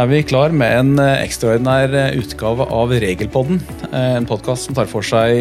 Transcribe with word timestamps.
er 0.00 0.08
vi 0.08 0.20
klar 0.24 0.52
med 0.56 0.70
en 0.72 1.00
eh, 1.02 1.22
ekstraordinær 1.26 1.92
eh, 1.92 2.14
utgave 2.20 2.64
av 2.72 2.92
Regelpodden. 3.02 3.58
Eh, 3.90 4.14
En 4.16 4.28
podkast 4.28 4.68
som 4.68 4.76
tar 4.76 4.88
for 4.88 5.04
seg 5.04 5.36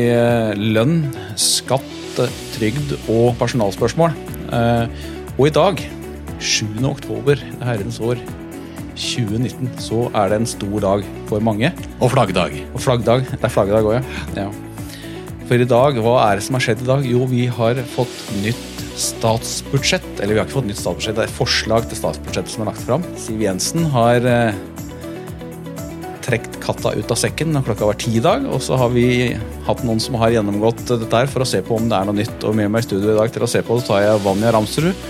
lønn, 0.59 1.05
skatt, 1.39 2.19
trygd 2.57 2.95
og 3.07 3.37
personalspørsmål. 3.39 4.15
Og 5.37 5.43
i 5.47 5.53
dag, 5.55 5.83
7. 6.43 6.65
oktober 6.89 7.39
herrens 7.63 8.01
år 8.03 8.19
2019, 8.99 9.69
så 9.79 10.07
er 10.11 10.33
det 10.33 10.41
en 10.41 10.49
stor 10.49 10.83
dag 10.83 11.05
for 11.29 11.45
mange. 11.45 11.71
Og 12.01 12.11
flaggdag. 12.11 12.57
Og 12.73 12.83
flaggdag. 12.83 13.29
Det 13.31 13.39
er 13.39 13.53
flaggdag 13.53 13.87
òg, 13.87 13.99
ja. 14.01 14.43
ja. 14.43 14.49
For 15.47 15.61
i 15.61 15.69
dag, 15.69 16.01
hva 16.03 16.17
er 16.25 16.39
det 16.39 16.47
som 16.47 16.59
har 16.59 16.65
skjedd 16.67 16.83
i 16.83 16.89
dag? 16.89 17.07
Jo, 17.07 17.23
vi 17.31 17.47
har 17.47 17.79
fått 17.95 18.17
nytt 18.43 18.68
statsbudsjett. 18.99 20.09
Eller 20.19 20.35
vi 20.35 20.41
har 20.41 20.47
ikke 20.47 20.59
fått 20.59 20.69
nytt 20.69 20.81
statsbudsjett, 20.81 21.17
det 21.17 21.27
er 21.27 21.37
forslag 21.39 21.87
til 21.89 21.99
statsbudsjett 22.01 22.51
som 22.51 22.65
er 22.65 22.71
lagt 22.71 22.83
fram. 22.85 23.05
Siv 23.19 23.41
Jensen 23.43 23.87
har 23.93 24.27
eh, 24.27 24.59
trukket 26.25 26.59
katta 26.63 26.93
ut 26.93 27.11
av 27.11 27.17
sekken 27.19 27.53
når 27.55 27.69
klokka 27.69 27.89
var 27.89 27.99
ti 27.99 28.13
i 28.19 28.23
dag. 28.23 28.45
Og 28.51 28.61
så 28.63 28.77
har 28.79 28.91
vi 28.93 29.07
hatt 29.67 29.85
noen 29.87 30.01
som 30.03 30.19
har 30.21 30.35
gjennomgått 30.35 30.85
dette 30.91 31.23
her 31.23 31.31
for 31.31 31.45
å 31.45 31.49
se 31.49 31.63
på 31.65 31.79
om 31.79 31.89
det 31.89 31.97
er 31.97 32.09
noe 32.09 32.19
nytt. 32.19 32.45
Og 32.45 32.57
med 32.57 32.71
meg 32.71 32.85
i 32.85 32.89
studio 32.89 33.13
i 33.13 33.17
dag 33.19 33.33
til 33.33 33.45
å 33.45 33.49
se 33.49 33.63
på 33.65 33.79
så 33.79 33.93
tar 33.93 34.05
jeg 34.05 34.21
Vanja 34.25 34.53
Ramsrud 34.55 35.07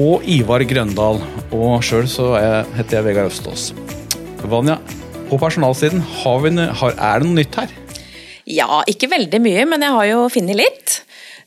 og 0.00 0.26
Ivar 0.30 0.64
Grøndal. 0.70 1.20
Og 1.50 1.84
sjøl 1.84 2.08
så 2.10 2.32
jeg, 2.38 2.64
heter 2.78 3.00
jeg 3.00 3.08
Vegard 3.10 3.32
Østås. 3.32 3.70
Vanja, 4.50 4.78
på 5.28 5.38
personalsiden, 5.38 6.00
har 6.22 6.40
vi, 6.42 6.56
har, 6.56 6.96
er 6.96 7.20
det 7.20 7.28
noe 7.28 7.38
nytt 7.38 7.60
her? 7.60 7.74
Ja, 8.50 8.80
ikke 8.90 9.10
veldig 9.12 9.38
mye, 9.42 9.66
men 9.68 9.84
jeg 9.84 9.94
har 9.94 10.06
jo 10.08 10.24
funnet 10.32 10.58
litt. 10.58 10.89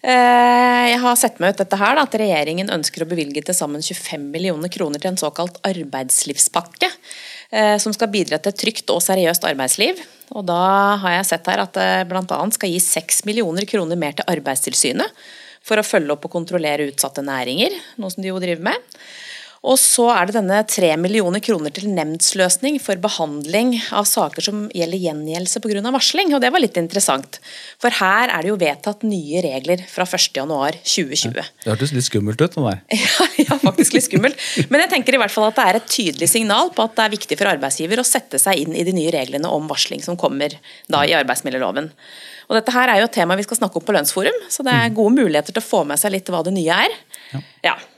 Eh, 0.03 0.89
Jeg 0.91 1.00
har 1.00 1.16
sett 1.16 1.38
meg 1.39 1.53
ut 1.53 1.61
dette 1.61 1.77
her, 1.80 2.00
at 2.02 2.16
regjeringen 2.19 2.72
ønsker 2.75 3.05
å 3.05 3.08
bevilge 3.08 3.44
til 3.45 3.55
sammen 3.55 3.81
25 3.81 4.25
millioner 4.33 4.72
kroner 4.72 5.00
til 5.00 5.14
en 5.14 5.19
såkalt 5.19 5.61
arbeidslivspakke. 5.64 6.89
eh, 7.52 7.77
Som 7.77 7.94
skal 7.94 8.09
bidra 8.11 8.38
til 8.38 8.52
et 8.52 8.59
trygt 8.59 8.89
og 8.89 9.02
seriøst 9.02 9.47
arbeidsliv. 9.47 9.95
Og 10.36 10.45
da 10.45 10.97
har 10.97 11.11
jeg 11.17 11.25
sett 11.25 11.47
her 11.47 11.59
at 11.59 11.73
det 11.73 12.08
bl.a. 12.09 12.52
skal 12.52 12.69
gi 12.69 12.80
6 12.80 13.25
millioner 13.25 13.66
kroner 13.66 13.95
mer 13.95 14.11
til 14.11 14.25
Arbeidstilsynet. 14.27 15.08
For 15.64 15.77
å 15.77 15.86
følge 15.88 16.11
opp 16.11 16.25
og 16.25 16.31
kontrollere 16.31 16.89
utsatte 16.92 17.23
næringer, 17.23 17.72
noe 17.97 18.11
som 18.11 18.22
de 18.22 18.27
jo 18.27 18.39
driver 18.39 18.64
med. 18.64 18.97
Og 19.64 19.78
så 19.80 20.09
er 20.11 20.28
det 20.28 20.36
denne 20.36 20.58
3 20.67 20.89
millioner 21.00 21.39
kroner 21.44 21.72
til 21.72 21.88
nemndsløsning 21.95 22.81
for 22.83 23.00
behandling 23.00 23.78
av 23.95 24.03
saker 24.09 24.44
som 24.44 24.66
gjelder 24.75 25.00
gjengjeldelse 25.00 25.61
pga. 25.64 25.83
varsling, 25.94 26.33
og 26.36 26.42
det 26.44 26.50
var 26.52 26.59
litt 26.59 26.80
interessant. 26.80 27.39
For 27.80 27.95
her 27.95 28.28
er 28.28 28.44
det 28.44 28.52
jo 28.52 28.58
vedtatt 28.59 29.05
nye 29.08 29.44
regler 29.45 29.86
fra 29.88 30.03
1.1.2020. 30.03 31.31
Det 31.64 31.72
hørtes 31.72 31.95
litt 31.95 32.09
skummelt 32.09 32.44
ut. 32.44 32.59
for 32.59 32.67
meg. 32.67 32.83
Ja, 33.03 33.28
ja, 33.38 33.58
faktisk 33.59 33.95
litt 33.95 34.08
skummelt. 34.08 34.39
Men 34.72 34.83
jeg 34.83 34.92
tenker 34.94 35.16
i 35.16 35.22
hvert 35.22 35.31
fall 35.31 35.47
at 35.47 35.58
det 35.58 35.66
er 35.70 35.80
et 35.80 35.89
tydelig 35.92 36.30
signal 36.31 36.72
på 36.75 36.83
at 36.83 36.95
det 36.98 37.05
er 37.05 37.16
viktig 37.16 37.39
for 37.39 37.52
arbeidsgiver 37.52 38.02
å 38.02 38.08
sette 38.08 38.39
seg 38.42 38.59
inn 38.66 38.75
i 38.75 38.86
de 38.88 38.94
nye 38.95 39.11
reglene 39.16 39.50
om 39.52 39.67
varsling 39.72 40.03
som 40.03 40.20
kommer 40.20 40.55
da 40.92 41.05
i 41.08 41.16
arbeidsmiljøloven. 41.16 41.89
Og 42.50 42.59
dette 42.59 42.75
her 42.75 42.92
er 42.92 43.00
jo 43.00 43.08
et 43.08 43.16
tema 43.16 43.39
vi 43.39 43.48
skal 43.48 43.61
snakke 43.61 43.80
om 43.80 43.88
på 43.88 43.95
Lønnsforum, 43.95 44.44
så 44.52 44.66
det 44.67 44.75
er 44.75 44.95
gode 44.95 45.16
muligheter 45.16 45.55
til 45.55 45.64
å 45.64 45.66
få 45.66 45.83
med 45.88 46.00
seg 46.02 46.16
litt 46.16 46.31
hva 46.31 46.44
det 46.44 46.55
nye 46.55 46.83
er. 46.86 46.95
Ja. 47.64 47.75
Eh, 47.80 47.89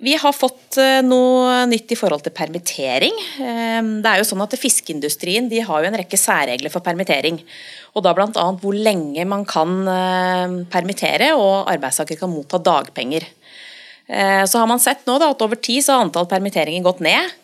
vi 0.00 0.14
har 0.14 0.34
fått 0.34 0.76
eh, 0.78 1.00
noe 1.02 1.64
nytt 1.66 1.90
i 1.90 1.98
forhold 1.98 2.22
til 2.22 2.34
permittering. 2.34 3.16
Eh, 3.42 3.80
Det 4.02 4.10
er 4.10 4.20
jo 4.20 4.28
sånn 4.28 4.44
at 4.44 4.54
Fiskeindustrien 4.60 5.48
de 5.50 5.62
har 5.66 5.82
jo 5.82 5.90
en 5.90 5.98
rekke 5.98 6.20
særregler 6.20 6.70
for 6.70 6.84
permittering. 6.84 7.40
Og 7.98 8.04
da 8.06 8.12
bl.a. 8.14 8.46
hvor 8.62 8.76
lenge 8.76 9.24
man 9.26 9.44
kan 9.48 9.74
eh, 9.90 10.54
permittere 10.70 11.32
og 11.34 11.66
arbeidstaker 11.72 12.20
kan 12.20 12.30
motta 12.30 12.62
dagpenger. 12.62 13.26
Så 14.08 14.56
har 14.56 14.64
man 14.64 14.80
sett 14.80 15.02
nå 15.04 15.18
da, 15.20 15.26
at 15.34 15.42
over 15.44 15.58
tid 15.60 15.84
så 15.84 15.92
har 15.92 16.06
antall 16.06 16.24
permitteringer 16.30 16.80
gått 16.80 17.02
ned. 17.04 17.34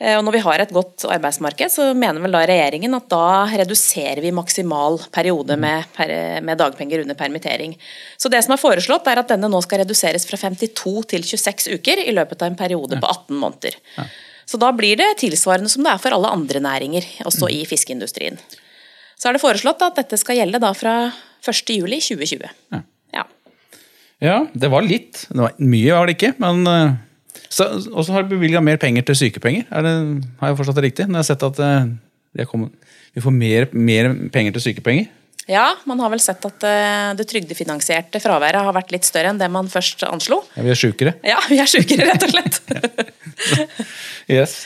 Eh, 0.00 0.16
Og 0.18 0.24
når 0.26 0.32
vi 0.36 0.42
har 0.42 0.60
et 0.60 0.72
godt 0.74 1.04
arbeidsmarked, 1.06 1.70
så 1.70 1.86
mener 1.94 2.20
vel 2.24 2.34
da 2.34 2.42
regjeringen 2.48 2.96
at 2.96 3.06
da 3.12 3.46
reduserer 3.62 4.20
vi 4.24 4.32
maksimal 4.34 4.98
periode 5.14 5.56
med, 5.60 5.86
per, 5.94 6.10
med 6.42 6.58
dagpenger 6.58 7.04
under 7.04 7.14
permittering. 7.14 7.76
Så 8.18 8.28
det 8.32 8.42
som 8.44 8.56
er 8.56 8.62
foreslått 8.62 9.06
er 9.10 9.22
at 9.22 9.30
denne 9.30 9.50
nå 9.50 9.60
skal 9.62 9.84
reduseres 9.84 10.26
fra 10.26 10.40
52 10.40 10.94
til 11.14 11.22
26 11.22 11.78
uker 11.78 12.02
i 12.04 12.14
løpet 12.16 12.42
av 12.42 12.50
en 12.50 12.58
periode 12.58 12.98
på 13.00 13.10
18 13.12 13.38
måneder. 13.38 13.78
Så 14.44 14.58
da 14.60 14.72
blir 14.76 14.98
det 15.00 15.14
tilsvarende 15.22 15.70
som 15.72 15.86
det 15.86 15.94
er 15.94 16.02
for 16.02 16.12
alle 16.12 16.28
andre 16.28 16.60
næringer, 16.60 17.06
også 17.24 17.48
i 17.48 17.62
fiskeindustrien. 17.64 18.36
Så 19.16 19.30
er 19.30 19.36
det 19.38 19.40
foreslått 19.44 19.80
at 19.86 19.96
dette 19.96 20.18
skal 20.20 20.36
gjelde 20.36 20.60
da 20.60 20.72
fra 20.76 20.96
1. 21.44 21.70
juli 21.78 22.00
2020. 22.02 22.50
Ja. 22.74 22.82
Ja, 24.24 24.36
det 24.54 24.68
var 24.72 24.84
litt. 24.86 25.26
Det 25.30 25.40
var, 25.40 25.54
mye 25.58 25.96
var 25.96 26.08
det 26.08 26.14
ikke, 26.16 26.34
men 26.40 26.66
eh, 26.70 26.92
Og 27.52 28.00
så 28.06 28.14
har 28.14 28.24
de 28.24 28.34
bevilga 28.34 28.62
mer 28.64 28.80
penger 28.82 29.06
til 29.08 29.18
sykepenger. 29.24 29.66
Er 29.70 29.86
det, 29.86 29.94
har 30.40 30.50
jeg 30.50 30.58
forstått 30.60 30.80
det 30.80 30.86
riktig? 30.88 31.08
Når 31.08 31.20
jeg 31.20 31.24
har 31.24 31.28
sett 31.30 31.46
at 31.46 31.60
eh, 31.62 31.90
de 32.34 32.46
kommet, 32.50 32.72
vi 33.14 33.22
får 33.22 33.36
mer, 33.36 33.68
mer 33.72 34.10
penger 34.34 34.56
til 34.56 34.70
sykepenger? 34.70 35.10
Ja, 35.50 35.74
man 35.84 36.00
har 36.00 36.08
vel 36.08 36.22
sett 36.24 36.44
at 36.48 36.64
eh, 36.64 37.10
det 37.18 37.26
trygdefinansierte 37.28 38.20
fraværet 38.22 38.64
har 38.64 38.76
vært 38.76 38.94
litt 38.94 39.04
større 39.04 39.34
enn 39.34 39.40
det 39.40 39.50
man 39.52 39.68
først 39.68 40.06
anslo. 40.08 40.40
Ja, 40.56 40.64
vi 40.64 40.72
er 40.72 40.80
sjukere. 40.80 41.12
Ja, 41.26 41.42
vi 41.50 41.60
er 41.60 41.68
sjukere, 41.68 42.08
rett 42.12 42.28
og 42.28 42.34
slett. 42.34 42.62
Yes. 44.30 44.64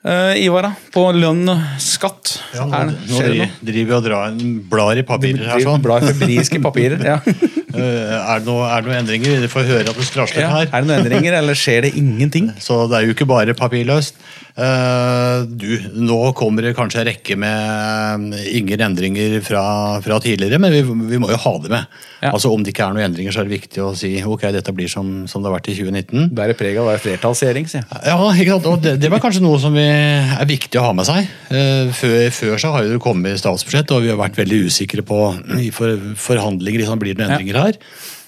Uh, 0.00 0.32
Ivar, 0.40 0.64
da? 0.64 0.70
På 0.92 1.06
lønn 1.12 1.48
og 1.48 1.60
skatt? 1.80 2.38
Ja, 2.56 2.64
nå, 2.68 2.94
nå 2.96 3.18
driver, 3.20 3.50
vi 3.60 3.82
og 3.92 4.04
drar 4.04 4.30
en 4.30 4.54
blar 4.68 4.96
i 4.96 5.04
papirer 5.04 5.50
her. 5.52 5.60
sånn. 5.64 5.82
Blar 5.84 6.04
febrilske 6.04 6.60
papirer. 6.64 7.04
Ja. 7.04 7.18
Eh, 7.74 8.16
er, 8.18 8.42
det 8.42 8.48
noe, 8.50 8.66
er 8.68 8.82
det 8.82 8.90
noen 8.90 9.00
endringer? 9.04 9.40
Vi 9.46 9.50
får 9.52 9.68
høre 9.70 9.88
at 9.92 9.96
det 10.00 10.06
strasler 10.08 10.42
Ja. 10.46 10.50
her. 10.56 10.68
Er 10.70 10.82
det 10.82 10.88
noen 10.90 11.04
endringer, 11.04 11.38
eller 11.40 11.54
skjer 11.58 11.86
det 11.88 11.94
ingenting? 12.00 12.50
Så 12.66 12.82
det 12.90 12.98
er 13.00 13.06
jo 13.08 13.14
ikke 13.16 13.28
bare 13.30 13.54
papirløst. 13.58 14.18
Eh, 14.60 15.42
du, 15.46 15.66
nå 16.02 16.18
kommer 16.36 16.66
det 16.66 16.74
kanskje 16.76 17.00
en 17.04 17.08
rekke 17.08 17.36
med 17.40 18.34
eh, 18.36 18.48
ingen 18.58 18.82
endringer 18.90 19.38
fra, 19.46 19.62
fra 20.04 20.18
tidligere, 20.22 20.58
men 20.60 20.74
vi, 20.74 20.82
vi 21.14 21.20
må 21.22 21.30
jo 21.32 21.38
ha 21.40 21.52
det 21.62 21.70
med. 21.72 22.00
Ja. 22.20 22.32
Altså 22.34 22.50
Om 22.52 22.64
det 22.66 22.74
ikke 22.74 22.84
er 22.88 22.96
noen 22.96 23.06
endringer, 23.06 23.32
så 23.32 23.40
er 23.40 23.48
det 23.48 23.54
viktig 23.54 23.80
å 23.84 23.92
si 23.96 24.10
ok, 24.20 24.42
dette 24.52 24.74
blir 24.76 24.90
som, 24.92 25.22
som 25.30 25.40
det 25.40 25.48
har 25.48 25.54
vært 25.56 25.70
i 25.72 25.76
2019. 25.78 26.26
Bærer 26.36 26.58
preg 26.58 26.76
av 26.76 26.84
å 26.84 26.90
være 26.90 27.00
flertallsregjering, 27.06 27.68
sier 27.70 27.84
jeg. 27.86 28.02
Ja, 28.10 28.18
ikke 28.34 28.56
sant? 28.58 28.66
og 28.72 28.82
det, 28.84 28.96
det 29.00 29.10
var 29.14 29.22
kanskje 29.24 29.40
noe 29.44 29.60
som 29.62 29.72
vi 29.76 29.86
er 29.86 30.50
viktig 30.50 30.80
å 30.82 30.84
ha 30.90 30.92
med 30.98 31.08
seg. 31.08 31.30
Eh, 31.54 31.88
Før, 32.00 32.18
før 32.34 32.60
så 32.60 32.74
har 32.74 32.84
jo 32.84 32.92
det 32.96 33.00
kommet 33.02 33.40
statsbudsjett, 33.40 33.90
og 33.96 34.04
vi 34.04 34.10
har 34.12 34.18
vært 34.20 34.36
veldig 34.40 34.60
usikre 34.68 35.02
på 35.06 35.20
i 35.62 35.70
for, 35.74 35.94
forhandlinger 36.20 36.82
liksom, 36.84 37.00
blir 37.00 37.14
det 37.16 37.22
noen 37.24 37.36
endringer 37.38 37.59
her. 37.59 37.59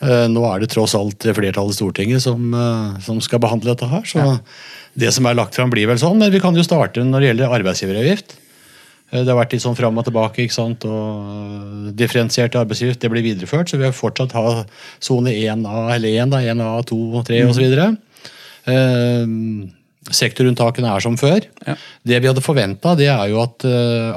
Eh, 0.02 0.26
Nå 0.32 0.42
er 0.48 0.62
det 0.62 0.70
tross 0.72 0.94
alt 0.98 1.22
flertallet 1.22 1.74
i 1.74 1.78
Stortinget 1.78 2.22
som, 2.24 2.52
eh, 2.54 3.00
som 3.04 3.20
skal 3.22 3.42
behandle 3.42 3.72
dette 3.72 3.88
her. 3.88 4.02
så 4.02 4.40
Det 4.98 5.12
som 5.14 5.26
er 5.26 5.34
lagt 5.34 5.54
fram, 5.54 5.70
blir 5.70 5.86
vel 5.86 5.96
sånn. 5.96 6.18
Men 6.18 6.32
vi 6.32 6.40
kan 6.40 6.54
jo 6.54 6.62
starte 6.62 7.00
når 7.00 7.20
det 7.20 7.28
gjelder 7.30 7.54
arbeidsgiveravgift. 7.58 8.34
Eh, 9.12 9.22
Det 9.22 9.28
har 9.28 9.38
vært 9.38 9.52
litt 9.52 9.62
sånn 9.62 9.76
fram 9.76 9.96
og 9.98 10.04
tilbake, 10.04 10.44
ikke 10.44 10.52
sant? 10.52 10.84
og 10.84 11.94
differensiert 11.96 12.52
arbeidsgift 12.58 13.00
det 13.00 13.10
blir 13.10 13.22
videreført. 13.22 13.68
Så 13.68 13.78
vi 13.78 13.84
har 13.84 13.92
fortsatt 13.92 14.32
ha 14.32 14.64
sone 15.00 15.30
1A, 15.30 15.94
eller 15.94 16.08
1, 16.08 16.30
da, 16.30 16.38
1A, 16.38 16.82
2, 16.84 17.22
3 17.24 17.42
osv. 17.48 17.96
Eh, 18.66 19.26
sektorunntakene 20.10 20.96
er 20.96 21.00
som 21.00 21.16
før. 21.16 21.46
Ja. 21.66 21.76
Det 22.04 22.20
vi 22.20 22.26
hadde 22.28 22.42
forventa, 22.42 22.98
er 22.98 23.28
jo 23.30 23.40
at 23.42 23.58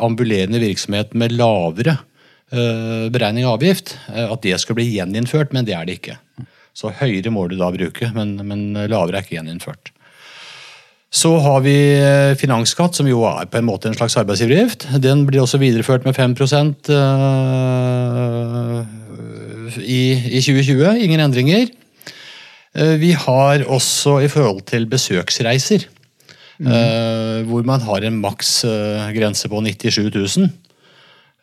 ambulerende 0.01 0.59
virksomhet 0.59 1.13
med 1.13 1.31
lavere 1.31 1.99
beregning 3.11 3.45
av 3.45 3.57
avgift, 3.59 3.97
eh, 4.13 4.25
at 4.29 4.43
det 4.45 4.59
skal 4.61 4.79
bli 4.79 4.87
gjeninnført, 4.93 5.53
men 5.55 5.67
det 5.67 5.75
er 5.77 5.85
det 5.87 5.99
ikke. 5.99 6.19
Så 6.75 6.91
høyere 6.91 7.31
må 7.31 7.47
du 7.47 7.57
da 7.59 7.71
bruke, 7.71 8.11
men, 8.15 8.35
men 8.47 8.73
lavere 8.91 9.21
er 9.21 9.27
ikke 9.27 9.37
gjeninnført. 9.37 9.95
Så 11.15 11.31
har 11.39 11.61
vi 11.63 11.75
eh, 11.95 12.33
finansskatt, 12.35 12.97
som 12.97 13.07
jo 13.07 13.21
er 13.29 13.47
på 13.47 13.61
en 13.61 13.67
måte 13.69 13.87
en 13.87 13.95
slags 13.95 14.17
arbeidsgiveravgift. 14.19 14.87
Den 15.03 15.23
blir 15.27 15.43
også 15.45 15.61
videreført 15.61 16.03
med 16.07 16.17
5 16.17 16.35
eh, 16.91 18.81
i, 19.79 20.01
i 20.35 20.41
2020. 20.43 21.05
Ingen 21.05 21.23
endringer. 21.23 21.71
Eh, 22.75 22.95
Vi 22.99 23.13
har 23.15 23.63
også 23.63 24.19
i 24.25 24.31
forhold 24.31 24.65
til 24.67 24.89
besøksreiser, 24.91 25.87
mm. 26.59 27.47
hvor 27.47 27.63
man 27.67 27.81
har 27.83 28.03
en 28.03 28.19
maksgrense 28.19 29.47
på 29.51 29.61
97 29.61 30.11
000. 30.15 30.51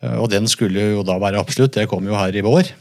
Eh, 0.03 0.17
Og 0.19 0.29
den 0.31 0.47
skulle 0.51 0.91
jo 0.93 1.03
da 1.07 1.17
være 1.21 1.39
absolutt, 1.41 1.75
det 1.77 1.87
kom 1.91 2.05
jo 2.07 2.17
her 2.17 2.35
i 2.35 2.43
vår. 2.45 2.71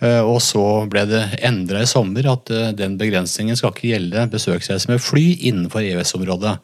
Eh, 0.00 0.20
Og 0.22 0.40
så 0.44 0.86
ble 0.90 1.06
det 1.10 1.24
endra 1.42 1.82
i 1.82 1.90
sommer 1.90 2.26
at 2.30 2.50
eh, 2.54 2.70
den 2.72 2.96
begrensningen 3.00 3.56
skal 3.58 3.74
ikke 3.74 3.90
gjelde 3.94 4.28
besøksreiser 4.30 4.92
med 4.92 5.02
fly 5.02 5.26
innenfor 5.50 5.82
EØS-området. 5.82 6.58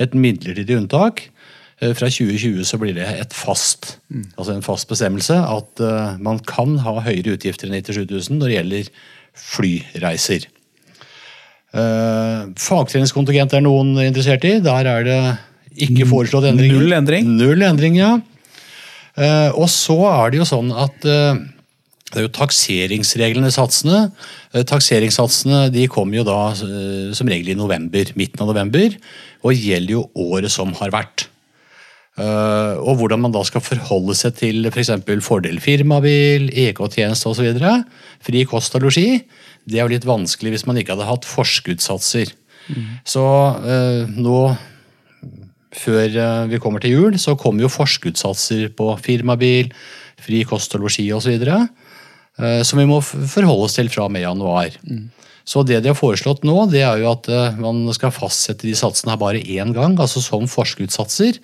Et 0.00 0.14
midlertidig 0.16 0.78
unntak. 0.80 1.28
Fra 1.82 2.06
2020 2.06 2.62
så 2.62 2.78
blir 2.78 2.94
det 2.94 3.02
et 3.02 3.32
fast, 3.34 3.96
altså 4.38 4.52
en 4.54 4.62
fast 4.62 4.86
bestemmelse 4.86 5.34
at 5.34 5.80
man 6.22 6.38
kan 6.46 6.76
ha 6.78 6.92
høyere 7.02 7.34
utgifter 7.34 7.66
enn 7.66 7.74
97 7.74 8.06
000 8.06 8.38
når 8.38 8.46
det 8.46 8.54
gjelder 8.54 8.90
flyreiser. 9.34 10.46
Fagtreningskontingent 11.74 13.56
er 13.58 13.64
noen 13.66 13.96
interessert 13.98 14.46
i. 14.46 14.60
Der 14.62 14.90
er 14.92 15.08
det 15.08 15.18
ikke 15.88 16.06
foreslått 16.06 16.46
endringer. 16.52 16.78
Null 16.78 16.94
endring? 17.00 17.34
Null 17.40 17.66
endring, 17.66 17.98
ja. 17.98 18.12
Eh, 19.16 19.50
og 19.52 19.68
så 19.68 19.96
er 20.08 20.32
det 20.32 20.40
jo 20.40 20.46
sånn 20.48 20.70
at 20.72 21.04
eh, 21.04 21.42
Det 22.12 22.20
er 22.20 22.24
jo 22.26 22.32
takseringsreglene, 22.36 23.50
satsene. 23.52 24.06
Eh, 24.52 24.64
Takseringssatsene 24.68 25.66
de 25.72 25.86
kommer 25.88 26.20
jo 26.20 26.24
da 26.28 26.40
som 26.56 27.28
regel 27.28 27.54
i 27.54 27.58
november, 27.58 28.12
midten 28.20 28.44
av 28.44 28.50
november, 28.52 28.96
og 29.42 29.56
gjelder 29.56 29.96
jo 29.96 30.06
året 30.28 30.52
som 30.52 30.74
har 30.80 30.92
vært. 30.92 31.28
Og 32.12 32.98
hvordan 33.00 33.22
man 33.22 33.32
da 33.32 33.40
skal 33.48 33.62
forholde 33.64 34.12
seg 34.12 34.34
til 34.36 34.68
f.eks. 34.68 34.90
For 35.06 35.24
fordel 35.24 35.56
firmabil, 35.64 36.50
EK-tjeneste 36.66 37.30
osv. 37.30 37.56
Fri 38.20 38.42
kost 38.44 38.76
og 38.76 38.84
losji. 38.84 39.22
Det 39.64 39.78
er 39.78 39.86
jo 39.86 39.94
litt 39.94 40.04
vanskelig 40.04 40.52
hvis 40.52 40.66
man 40.68 40.76
ikke 40.76 40.92
hadde 40.92 41.08
hatt 41.08 41.24
forskuddssatser. 41.24 42.34
Så 43.08 43.24
eh, 43.64 44.12
nå 44.12 44.38
før 45.76 46.04
eh, 46.08 46.44
vi 46.52 46.60
kommer 46.62 46.82
til 46.82 46.94
jul, 46.96 47.18
så 47.18 47.36
kommer 47.38 47.64
jo 47.64 47.72
forskuddssatser 47.72 48.70
på 48.76 48.90
firmabil, 49.02 49.72
fri 50.22 50.44
kost 50.48 50.74
og 50.76 50.84
losji 50.84 51.08
osv. 51.12 51.34
eh, 51.48 52.62
Som 52.62 52.78
vi 52.82 52.86
må 52.88 53.00
forholde 53.02 53.66
oss 53.66 53.78
til 53.78 53.90
fra 53.92 54.06
og 54.06 54.12
med 54.14 54.24
januar. 54.26 54.70
Så 55.44 55.64
det 55.66 55.80
de 55.82 55.90
har 55.90 55.98
foreslått 55.98 56.44
nå, 56.46 56.54
det 56.70 56.84
er 56.86 57.00
jo 57.02 57.10
at 57.10 57.28
eh, 57.28 57.58
man 57.58 57.82
skal 57.96 58.14
fastsette 58.14 58.68
de 58.68 58.76
satsene 58.78 59.14
her 59.14 59.18
bare 59.18 59.42
én 59.42 59.72
gang, 59.74 59.98
altså 59.98 60.22
som 60.22 60.46
forskuddssatser. 60.46 61.40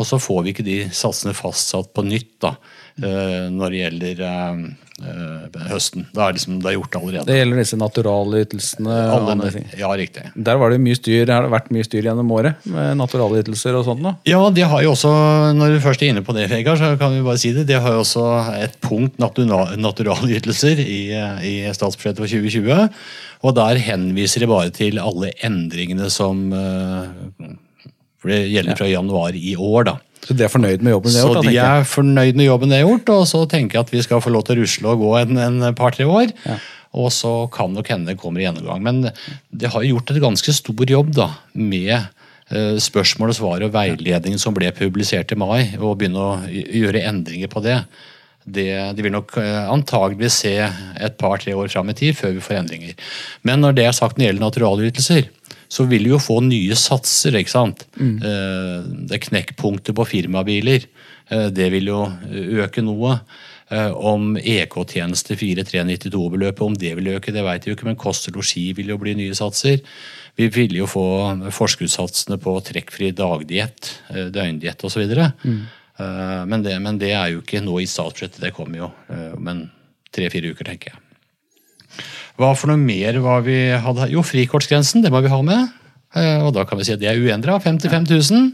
Og 0.00 0.06
så 0.08 0.16
får 0.22 0.44
vi 0.46 0.54
ikke 0.54 0.64
de 0.66 0.78
satsene 0.96 1.34
fastsatt 1.36 1.90
på 1.96 2.04
nytt 2.06 2.38
da, 2.40 2.54
eh, 3.02 3.50
når 3.52 3.74
det 3.74 3.80
gjelder 3.82 4.22
eh, 4.24 4.62
eh, 5.04 5.58
høsten. 5.68 6.06
Det 6.14 6.22
er 6.24 6.36
liksom, 6.38 6.56
det 6.62 6.70
er 6.70 6.76
gjort 6.78 6.96
allerede. 7.00 7.26
Det 7.28 7.36
gjelder 7.36 7.60
disse 7.60 7.78
naturalytelsene 7.80 8.96
Alle- 9.12 9.62
ja, 9.78 9.90
riktig. 10.00 10.24
Der 10.36 10.56
var 10.62 10.72
det 10.72 10.80
mye 10.80 10.96
styr, 10.96 11.28
har 11.28 11.44
det 11.44 11.52
vært 11.52 11.70
mye 11.76 11.84
styr 11.84 12.08
gjennom 12.08 12.32
året 12.32 12.64
med 12.64 12.96
naturalytelser 13.02 13.76
og 13.76 13.84
sånt. 13.90 14.02
da. 14.08 14.14
Ja, 14.30 14.40
de 14.56 14.64
har 14.72 14.82
jo 14.86 14.94
også, 14.96 15.12
når 15.60 15.76
du 15.76 15.80
først 15.84 16.02
er 16.06 16.14
inne 16.14 16.24
på 16.24 16.34
det, 16.36 16.48
Vegard, 16.50 16.80
så 16.80 16.94
kan 16.98 17.12
vi 17.12 17.22
bare 17.28 17.38
si 17.44 17.52
det. 17.56 17.66
De 17.68 17.76
har 17.80 17.92
jo 17.98 18.00
også 18.04 18.26
et 18.62 18.80
punkt 18.80 19.20
natura- 19.20 19.76
naturalytelser 19.76 20.80
i, 20.80 21.00
i 21.44 21.54
statsbudsjettet 21.76 22.24
for 22.24 22.26
2020. 22.40 22.88
Og 23.44 23.54
der 23.56 23.78
henviser 23.84 24.40
de 24.40 24.48
bare 24.50 24.72
til 24.72 24.98
alle 25.00 25.32
endringene 25.44 26.08
som 26.12 26.48
for 28.20 28.32
det 28.32 28.44
gjelder 28.52 28.78
fra 28.78 28.88
januar 28.90 29.36
i 29.36 29.56
år. 29.56 29.88
da. 29.90 29.96
Så 30.20 30.36
de 30.36 30.44
er 30.44 30.52
fornøyd 30.52 30.84
med 30.84 30.92
jobben 30.92 31.14
de 31.14 31.20
har 31.20 31.30
gjort? 31.30 31.38
da, 31.40 31.48
de 31.48 31.62
er 31.64 31.86
fornøyd 31.88 32.36
med 32.36 32.46
jobben 32.46 32.72
de 32.72 32.76
har 32.76 32.84
gjort, 32.88 33.14
og 33.14 33.24
så 33.30 33.40
tenker 33.48 33.78
jeg 33.78 33.86
at 33.86 33.94
vi 33.94 34.02
skal 34.04 34.20
få 34.20 34.32
lov 34.34 34.44
til 34.46 34.58
å 34.58 34.64
rusle 34.64 34.92
og 34.92 35.02
gå 35.06 35.14
en, 35.22 35.40
en 35.46 35.74
par-tre 35.78 36.06
år. 36.08 36.34
Og 37.00 37.10
så 37.14 37.32
kan 37.54 37.72
nok 37.72 37.88
hende 37.92 38.10
det 38.10 38.20
kommer 38.20 38.42
i 38.42 38.48
gjennomgang. 38.48 38.82
Men 38.82 39.02
det 39.50 39.70
har 39.72 39.84
jo 39.84 39.94
gjort 39.94 40.10
et 40.12 40.22
ganske 40.22 40.54
stor 40.56 40.92
jobb 40.92 41.12
da, 41.16 41.28
med 41.54 41.94
eh, 41.96 42.76
spørsmål 42.82 43.32
og 43.32 43.38
svar 43.38 43.66
og 43.66 43.74
veiledningen 43.74 44.42
som 44.42 44.56
ble 44.56 44.72
publisert 44.76 45.32
i 45.32 45.38
mai, 45.38 45.76
og 45.78 46.00
begynne 46.00 46.24
å 46.24 46.32
gjøre 46.50 47.06
endringer 47.12 47.52
på 47.52 47.62
det. 47.64 47.78
Det, 48.50 48.66
de 48.96 49.04
vil 49.04 49.14
nok 49.14 49.36
eh, 49.38 49.66
antageligvis 49.70 50.40
se 50.42 50.54
et 50.58 51.18
par-tre 51.20 51.54
år 51.54 51.70
fram 51.70 51.92
i 51.92 51.96
tid 51.96 52.18
før 52.18 52.34
vi 52.34 52.44
får 52.44 52.62
endringer. 52.64 53.10
Men 53.46 53.62
når 53.62 53.78
det 53.78 53.86
er 53.86 53.96
sagt 53.96 54.16
når 54.16 54.24
det 54.24 54.30
gjelder 54.30 54.46
naturalytelser, 54.48 55.30
så 55.70 55.84
vil 55.86 56.02
vi 56.08 56.10
jo 56.10 56.18
få 56.18 56.40
nye 56.42 56.74
satser. 56.78 57.36
ikke 57.38 57.52
sant? 57.52 57.86
Mm. 58.00 58.16
Det 59.06 59.16
er 59.16 59.22
knekkpunkter 59.28 59.94
på 59.94 60.06
firmabiler. 60.10 60.86
Eh, 61.30 61.48
Det 61.54 61.70
vil 61.72 61.86
jo 61.92 62.00
øke 62.64 62.82
noe. 62.82 63.20
Eh, 63.70 63.90
Om 63.94 64.36
EK-tjeneste 64.36 65.36
4392-beløpet, 65.38 66.60
om 66.66 66.74
det 66.74 66.96
vil 66.98 67.12
øke, 67.14 67.32
det 67.32 67.44
vet 67.46 67.64
vi 67.64 67.70
jo 67.70 67.76
ikke, 67.76 67.86
men 67.86 67.96
kost 67.96 68.26
og 68.28 68.34
losji 68.40 68.72
vil 68.74 68.88
jo 68.90 68.98
bli 68.98 69.14
nye 69.14 69.34
satser. 69.38 69.78
Vi 70.36 70.48
vil 70.48 70.74
jo 70.74 70.86
få 70.90 71.04
forskuddssatsene 71.54 72.38
på 72.42 72.56
trekkfri 72.66 73.12
dagdiett, 73.14 73.92
eh, 74.10 74.26
døgndiett 74.34 74.82
osv. 74.82 75.06
Mm. 75.44 75.60
Men, 76.48 76.62
det, 76.64 76.78
men 76.80 76.96
det 76.98 77.10
er 77.12 77.28
jo 77.34 77.42
ikke 77.42 77.60
nå 77.60 77.74
i 77.82 77.84
statsbudsjettet, 77.86 78.40
det 78.40 78.54
kommer 78.56 78.78
jo 78.78 78.86
eh, 79.12 79.34
om 79.36 79.48
en 79.52 79.70
tre-fire 80.10 80.50
uker, 80.54 80.64
tenker 80.64 80.94
jeg. 80.94 81.00
Hva 82.40 82.54
for 82.56 82.72
noe 82.72 82.80
mer 82.80 83.18
var 83.24 83.44
vi 83.44 83.58
hadde? 83.84 84.08
Jo, 84.14 84.24
frikortsgrensen, 84.24 85.04
det 85.04 85.12
må 85.12 85.20
vi 85.24 85.32
ha 85.32 85.42
med. 85.44 85.68
Eh, 86.16 86.40
Og 86.46 86.54
da 86.56 86.64
kan 86.64 86.80
vi 86.80 86.88
si 86.88 86.94
at 86.96 87.02
det 87.02 87.10
er 87.12 87.20
uendra. 87.20 87.58
55 87.60 88.08
000. 88.08 88.48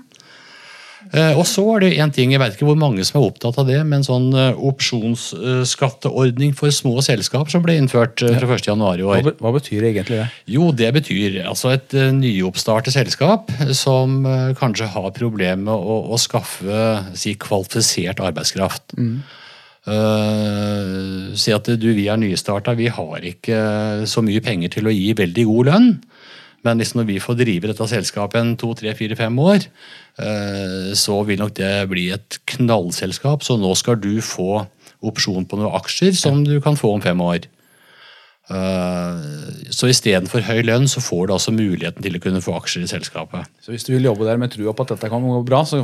Eh, 1.14 1.36
Og 1.38 1.44
så 1.46 1.62
er 1.76 1.84
det 1.84 1.90
en 2.02 2.10
ting, 2.10 2.32
jeg 2.34 2.40
vet 2.42 2.56
ikke 2.56 2.66
hvor 2.66 2.78
mange 2.78 3.04
som 3.06 3.20
er 3.20 3.28
opptatt 3.28 3.58
av 3.62 3.68
det, 3.68 3.78
men 3.86 4.02
sånn 4.02 4.26
eh, 4.34 4.56
opsjonsskatteordning 4.58 6.54
for 6.58 6.72
små 6.74 6.98
selskap 7.04 7.50
som 7.52 7.62
ble 7.62 7.76
innført 7.78 8.22
eh, 8.26 8.34
fra 8.40 8.56
1. 8.58 8.66
januar 8.72 8.98
i 8.98 9.06
år. 9.06 9.30
hva 9.38 9.52
betyr 9.54 9.86
egentlig 9.92 10.18
det? 10.18 10.26
Jo, 10.50 10.72
det 10.74 10.90
betyr 10.98 11.38
altså 11.46 11.70
et 11.76 11.94
nyoppstartet 11.94 12.96
selskap 12.96 13.52
som 13.76 14.22
kanskje 14.58 14.90
har 14.96 15.10
problemer 15.16 15.62
med 15.68 15.74
å, 15.74 16.00
å 16.10 16.18
skaffe 16.20 16.82
si, 17.14 17.36
kvalifisert 17.38 18.20
arbeidskraft. 18.26 18.96
Eh, 19.86 21.34
si 21.38 21.54
at 21.54 21.68
du, 21.78 21.88
vi 21.94 22.08
er 22.10 22.18
nystarta, 22.18 22.74
vi 22.78 22.90
har 22.90 23.26
ikke 23.30 23.58
så 24.10 24.22
mye 24.26 24.42
penger 24.42 24.74
til 24.74 24.88
å 24.88 24.94
gi 24.94 25.12
veldig 25.18 25.46
god 25.46 25.70
lønn. 25.70 25.90
Men 26.66 26.80
liksom 26.82 27.02
når 27.02 27.10
vi 27.12 27.22
får 27.22 27.38
drive 27.38 27.70
dette 27.70 27.86
selskapet 27.90 28.40
en 28.40 28.54
to, 28.58 28.72
tre, 28.74 28.90
fire, 28.98 29.14
fem 29.18 29.36
år, 29.38 29.68
uh, 30.18 30.90
så 30.98 31.20
vil 31.28 31.38
nok 31.38 31.52
det 31.54 31.74
bli 31.92 32.08
et 32.16 32.40
knallselskap. 32.56 33.44
Så 33.46 33.54
nå 33.60 33.70
skal 33.78 34.00
du 34.02 34.16
få 34.24 34.64
opsjon 35.06 35.46
på 35.46 35.60
noen 35.60 35.76
aksjer 35.78 36.16
som 36.18 36.42
du 36.42 36.56
kan 36.64 36.78
få 36.78 36.96
om 36.96 37.04
fem 37.04 37.20
år. 37.22 37.46
Eh, 38.46 39.14
Så 39.74 39.88
istedenfor 39.90 40.44
høy 40.46 40.60
lønn, 40.64 40.86
så 40.88 41.00
får 41.02 41.26
du 41.26 41.32
altså 41.34 41.52
muligheten 41.52 42.04
til 42.04 42.14
å 42.16 42.20
kunne 42.22 42.40
få 42.44 42.54
aksjer 42.60 42.84
i 42.86 42.90
selskapet. 42.90 43.48
Så 43.60 43.72
Hvis 43.74 43.84
du 43.84 43.90
vil 43.92 44.06
jobbe 44.06 44.24
der 44.28 44.38
med 44.38 44.52
trua 44.54 44.72
på 44.72 44.84
at 44.86 44.92
dette 44.94 45.10
kan 45.10 45.24
gå 45.24 45.40
bra, 45.44 45.64
så 45.66 45.80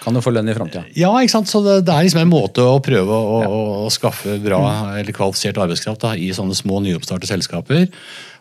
kan 0.00 0.14
du 0.14 0.20
få 0.22 0.30
lønn 0.32 0.48
i 0.48 0.54
framtida. 0.54 0.84
Ja, 0.96 1.10
ikke 1.18 1.34
sant? 1.34 1.50
så 1.50 1.62
det, 1.64 1.80
det 1.88 1.92
er 1.94 2.06
liksom 2.06 2.22
en 2.22 2.30
måte 2.30 2.62
å 2.62 2.78
prøve 2.84 3.10
å, 3.10 3.40
å, 3.42 3.60
å 3.86 3.90
skaffe 3.90 4.38
bra 4.42 4.60
eller 5.00 5.12
kvalifisert 5.16 5.58
arbeidskraft 5.58 6.06
da, 6.06 6.14
i 6.14 6.30
sånne 6.36 6.54
små 6.56 6.78
nyoppstartede 6.86 7.32
selskaper. 7.32 7.88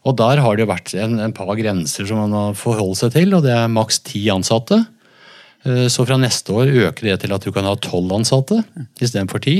Og 0.07 0.15
der 0.21 0.39
har 0.45 0.55
det 0.55 0.63
jo 0.63 0.69
vært 0.71 0.93
en, 1.01 1.17
en 1.19 1.33
par 1.35 1.49
grenser 1.59 2.05
som 2.07 2.21
man 2.21 2.37
har 2.37 2.53
forholdt 2.55 3.01
seg 3.01 3.17
til, 3.17 3.33
og 3.35 3.43
det 3.43 3.51
er 3.57 3.67
maks 3.73 3.99
ti 4.05 4.21
ansatte. 4.31 4.83
Eh, 5.65 5.87
Så 5.91 6.05
fra 6.07 6.15
neste 6.21 6.53
år 6.55 6.69
øker 6.85 7.09
det 7.09 7.17
til 7.25 7.33
at 7.35 7.43
du 7.43 7.51
kan 7.51 7.65
ha 7.67 7.73
tolv 7.75 8.13
ansatte 8.15 8.61
istedenfor 9.01 9.41
ti. 9.43 9.57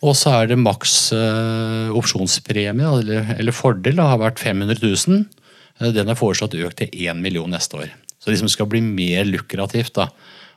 Og 0.00 0.16
så 0.16 0.32
er 0.32 0.50
det 0.50 0.60
maks 0.60 1.12
uh, 1.12 1.92
opsjonspremie, 1.96 2.88
eller, 2.88 3.34
eller 3.36 3.56
fordel, 3.56 3.98
da, 4.00 4.08
har 4.14 4.22
vært 4.22 4.40
500 4.40 4.80
000. 4.80 5.24
Eh, 5.80 5.92
Den 5.96 6.08
er 6.08 6.18
foreslått 6.18 6.56
økt 6.56 6.80
til 6.80 6.92
1 7.10 7.20
million 7.20 7.50
neste 7.52 7.82
år. 7.82 7.90
Så 8.16 8.28
det 8.28 8.38
liksom 8.38 8.52
skal 8.52 8.68
bli 8.68 8.82
mer 8.84 9.28
lukrativt 9.28 9.96
da, 10.00 10.10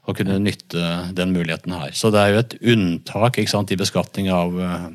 å 0.08 0.16
kunne 0.16 0.40
nytte 0.44 1.12
den 1.16 1.36
muligheten 1.36 1.76
her. 1.76 1.92
Så 1.96 2.12
det 2.12 2.22
er 2.22 2.34
jo 2.34 2.44
et 2.44 2.56
unntak 2.74 3.40
sant, 3.52 3.72
i 3.72 3.80
beskatning 3.80 4.32
av 4.32 4.56
uh, 4.56 4.88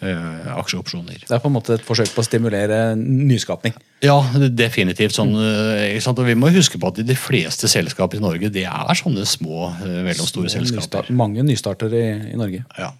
uh, 0.00 0.50
aksjeopsjoner. 0.56 1.20
Det 1.28 1.36
er 1.36 1.44
på 1.44 1.52
en 1.52 1.56
måte 1.56 1.76
et 1.76 1.84
forsøk 1.84 2.12
på 2.16 2.24
å 2.24 2.28
stimulere 2.28 2.82
nyskapning. 2.96 3.76
Ja, 4.04 4.18
definitivt. 4.48 5.16
sånn? 5.16 5.36
Og 5.36 6.24
Vi 6.24 6.40
må 6.40 6.52
huske 6.56 6.80
på 6.80 6.92
at 6.92 7.04
de 7.04 7.16
fleste 7.16 7.68
selskaper 7.72 8.20
i 8.20 8.24
Norge 8.24 8.52
det 8.52 8.64
er 8.68 9.00
sånne 9.00 9.28
små, 9.28 9.74
mellomstore 9.80 10.52
selskaper. 10.52 10.84
Nystart, 10.84 11.16
mange 11.16 11.44
nystartere 11.44 12.04
i, 12.04 12.12
i 12.32 12.40
Norge. 12.40 12.64
Ja. 12.80 12.94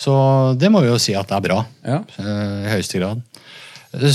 Så 0.00 0.12
det 0.58 0.70
må 0.72 0.80
vi 0.82 0.88
jo 0.90 0.98
si 1.00 1.14
at 1.14 1.28
det 1.30 1.36
er 1.36 1.44
bra. 1.44 1.58
Ja. 1.86 2.00
eh, 2.18 2.56
I 2.66 2.72
høyeste 2.76 2.98
grad. 2.98 3.20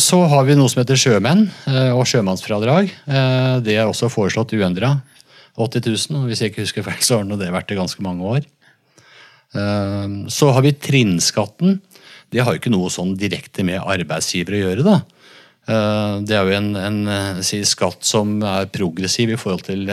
Så 0.02 0.18
har 0.28 0.44
vi 0.48 0.56
noe 0.58 0.70
som 0.74 0.82
heter 0.82 0.98
sjømenn 0.98 1.46
eh, 1.70 1.92
og 1.94 2.08
sjømannsfradrag. 2.10 2.90
Eh, 3.06 3.60
Det 3.66 3.76
er 3.78 3.86
også 3.88 4.10
foreslått 4.10 4.56
uendra. 4.58 4.96
80 5.58 5.86
000, 6.12 6.18
og 6.22 6.28
hvis 6.30 6.42
jeg 6.42 6.52
ikke 6.52 6.66
husker 6.66 6.86
feil, 6.86 7.02
så 7.02 7.18
har 7.22 7.30
det 7.38 7.52
vært 7.54 7.72
i 7.74 7.78
ganske 7.80 8.02
mange 8.06 8.22
år. 8.22 8.44
Så 10.30 10.50
har 10.54 10.62
vi 10.62 10.74
trinnskatten. 10.76 11.80
Det 12.30 12.44
har 12.44 12.54
jo 12.54 12.60
ikke 12.60 12.70
noe 12.74 12.92
sånn 12.94 13.16
direkte 13.18 13.64
med 13.66 13.80
arbeidsgiver 13.82 14.54
å 14.54 14.60
gjøre. 14.60 14.84
da. 14.86 14.98
Det 16.28 16.36
er 16.38 16.46
jo 16.46 16.54
en, 16.60 16.68
en 16.78 17.42
si, 17.42 17.64
skatt 17.66 18.06
som 18.06 18.36
er 18.46 18.68
progressiv 18.70 19.34
i 19.34 19.40
forhold 19.40 19.66
til 19.66 19.90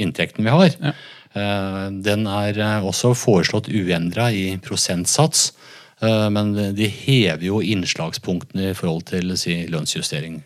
inntekten 0.00 0.46
vi 0.46 0.50
har. 0.54 0.72
Eh, 0.80 0.94
Den 1.34 2.26
er 2.26 2.56
eh, 2.58 2.86
også 2.86 3.12
foreslått 3.14 3.68
uendra 3.70 4.30
i 4.34 4.56
prosentsats, 4.64 5.52
eh, 6.02 6.28
men 6.34 6.54
de 6.74 6.88
hever 6.90 7.44
jo 7.46 7.60
innslagspunktene 7.62 8.72
i 8.72 8.78
forhold 8.78 9.06
til 9.12 9.36
si, 9.38 9.60
lønnsjustering. 9.70 10.40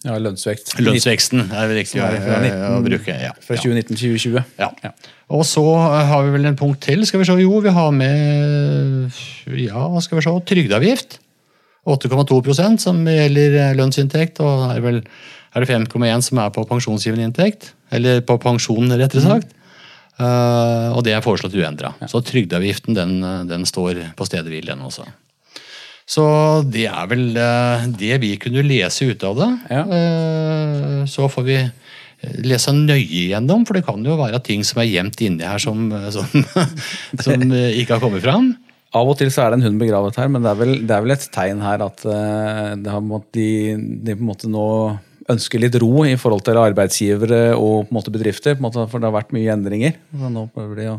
Ja, 0.00 0.14
lønnsvekst. 0.16 0.78
Lønnsveksten 0.80 1.42
er 1.52 1.68
det 1.68 1.82
riktig 1.82 2.00
å, 2.00 2.06
fra 2.24 2.38
å 2.38 2.78
19 2.78 2.84
bruke. 2.86 3.16
Ja. 3.20 3.34
Fra 3.44 3.58
2019 3.60 3.90
til 3.90 4.14
2020. 4.16 4.46
Ja. 4.62 4.92
Og 5.36 5.42
så 5.44 5.64
har 5.76 6.24
vi 6.24 6.32
vel 6.32 6.48
en 6.48 6.56
punkt 6.56 6.80
til. 6.86 7.04
Skal 7.04 7.20
vi 7.20 7.26
se, 7.28 7.36
Jo, 7.42 7.58
vi 7.60 7.74
har 7.76 7.90
med 7.92 9.12
ja, 9.60 9.82
skal 10.00 10.16
vi 10.18 10.24
se, 10.24 10.32
trygdeavgift. 10.48 11.18
8,2% 11.90 12.80
som 12.80 13.04
gjelder 13.08 13.54
eh, 13.56 13.76
lønnsinntekt, 13.76 14.40
og 14.44 14.66
er, 14.70 14.82
vel, 14.84 14.98
er 15.52 15.64
det 15.64 15.68
5,1 15.68 16.26
som 16.26 16.40
er 16.40 16.50
på 16.54 16.64
pensjonsgivende 16.68 17.28
inntekt. 17.28 17.74
Eller 17.92 18.24
på 18.24 18.38
pensjon, 18.40 18.88
rettere 18.96 19.24
sagt. 19.24 19.52
Eh, 20.20 20.88
og 20.92 21.02
det 21.06 21.14
er 21.16 21.24
foreslått 21.24 21.56
uendra. 21.56 21.94
Så 22.10 22.20
trygdeavgiften 22.26 22.96
den, 22.96 23.18
den 23.48 23.66
står 23.68 24.02
på 24.18 24.28
stedet 24.28 24.52
hvil, 24.52 24.68
den 24.68 24.84
også. 24.84 25.06
Så 26.10 26.24
det 26.66 26.88
er 26.90 27.06
vel 27.10 27.28
uh, 27.38 27.86
det 27.94 28.16
vi 28.22 28.32
kunne 28.42 28.66
lese 28.66 29.12
ut 29.12 29.22
av 29.26 29.36
det. 29.38 29.50
Ja. 29.70 29.84
Uh, 29.86 31.02
Så 31.06 31.28
får 31.30 31.46
vi 31.46 31.60
lese 32.44 32.74
nøye 32.74 33.28
gjennom, 33.30 33.62
for 33.64 33.78
det 33.78 33.86
kan 33.86 34.02
jo 34.04 34.18
være 34.18 34.42
ting 34.44 34.64
som 34.66 34.82
er 34.82 34.90
gjemt 34.90 35.22
inni 35.24 35.46
her 35.46 35.62
som, 35.62 35.86
som, 36.12 36.26
som 37.24 37.46
ikke 37.54 37.94
har 37.94 38.02
kommet 38.02 38.26
fram. 38.26 38.50
Av 38.92 39.08
og 39.08 39.16
til 39.16 39.30
så 39.32 39.46
er 39.46 39.54
det 39.54 39.60
en 39.60 39.68
hund 39.68 39.80
begravet 39.80 40.18
her, 40.18 40.28
men 40.28 40.42
det 40.44 40.50
er 40.50 40.58
vel, 40.58 40.74
det 40.82 40.96
er 40.96 41.06
vel 41.06 41.14
et 41.14 41.24
tegn 41.32 41.62
her 41.62 41.86
at 41.86 42.02
det 42.02 42.90
har, 42.90 43.00
måttet, 43.00 43.38
de, 43.38 43.78
de 44.02 44.18
på 44.18 44.20
en 44.20 44.30
måte 44.34 44.50
nå 44.50 44.66
ønsker 45.30 45.62
litt 45.62 45.76
ro 45.80 46.04
i 46.06 46.16
forhold 46.20 46.44
til 46.46 46.58
arbeidsgivere 46.60 47.42
og 47.54 47.86
på 47.86 47.92
en 47.92 47.96
måte 47.98 48.12
bedrifter, 48.14 48.56
på 48.56 48.62
en 48.62 48.66
måte, 48.68 48.86
for 48.90 49.02
det 49.02 49.08
har 49.08 49.16
vært 49.16 49.34
mye 49.36 49.54
endringer. 49.54 49.96
Men 50.16 50.36
nå 50.36 50.48
prøver 50.54 50.82
de 50.82 50.90
å 50.94 50.98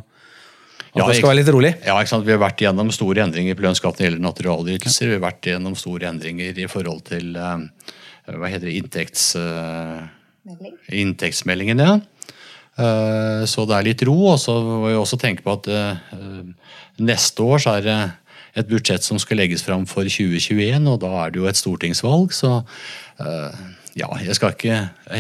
at 0.92 1.00
Ja, 1.00 1.06
det 1.08 1.22
skal 1.22 1.30
være 1.30 1.38
litt 1.40 1.50
rolig. 1.56 1.70
Ja, 1.88 1.94
ikke 2.04 2.12
sant? 2.12 2.26
Vi 2.28 2.34
har 2.34 2.42
vært 2.42 2.60
gjennom 2.60 2.90
store 2.92 3.22
endringer 3.24 3.56
på 3.56 3.64
lønnsskatten 3.64 4.02
når 4.02 4.02
det 4.02 4.10
gjelder 4.10 4.26
naturalytelser. 4.26 5.08
Vi 5.08 5.16
har 5.16 5.24
vært 5.24 5.48
gjennom 5.48 5.78
store 5.80 6.10
endringer 6.10 6.58
i 6.60 6.66
forhold 6.68 7.06
til 7.08 7.38
eh, 7.40 7.94
hva 8.28 8.50
heter 8.52 8.68
det, 8.68 8.74
inntekts, 8.82 9.30
eh, 9.40 10.02
inntektsmeldingen. 11.00 11.80
Ja. 11.80 11.94
Eh, 12.76 13.46
så 13.48 13.64
det 13.70 13.78
er 13.78 13.88
litt 13.88 14.04
ro. 14.10 14.18
Og 14.34 14.42
så 14.44 14.58
må 14.60 14.82
vi 14.90 14.98
også 15.00 15.22
tenke 15.22 15.48
på 15.48 15.56
at 15.62 15.72
neste 17.00 17.48
år 17.48 17.64
så 17.64 17.78
er 17.78 17.88
det 17.88 18.00
et 18.60 18.68
budsjett 18.68 19.04
som 19.06 19.20
skal 19.22 19.40
legges 19.40 19.64
fram 19.64 19.86
for 19.88 20.08
2021, 20.08 20.88
og 20.92 21.00
da 21.04 21.12
er 21.24 21.32
det 21.32 21.42
jo 21.42 21.48
et 21.50 21.60
stortingsvalg. 21.60 22.34
Så 22.36 22.52
eh, 23.24 23.62
ja, 23.98 24.08
jeg 24.24 24.38
skal 24.38 24.54
ikke 24.56 24.78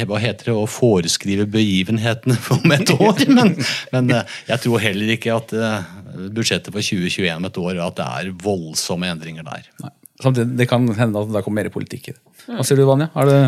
hva 0.07 0.19
heter 0.21 0.51
det, 0.51 0.55
å 0.55 0.67
foreskrive 0.69 1.47
begivenhetene 1.51 2.37
om 2.55 2.75
et 2.75 2.93
år. 2.95 3.23
Men, 3.31 3.55
men 3.93 4.13
eh, 4.15 4.37
jeg 4.51 4.63
tror 4.65 4.83
heller 4.83 5.15
ikke 5.15 5.35
at 5.35 5.55
eh, 5.57 5.89
budsjettet 6.31 6.71
for 6.71 6.83
2021 6.83 7.33
om 7.35 7.49
et 7.49 7.59
år 7.63 7.81
at 7.87 7.97
det 7.99 8.07
er 8.21 8.31
voldsomme 8.45 9.09
endringer 9.11 9.47
der. 9.47 9.67
Nei. 9.83 9.91
Samtidig, 10.21 10.53
det 10.59 10.69
kan 10.69 10.85
hende 10.85 11.23
at 11.23 11.33
det 11.33 11.41
kommer 11.43 11.63
mer 11.63 11.73
politikk 11.73 12.11
i 12.11 12.15
det. 12.15 12.21
Hva 12.45 12.65
sier 12.65 12.77
du, 12.77 12.85
Vanja? 12.85 13.09
Er 13.17 13.29
det 13.29 13.39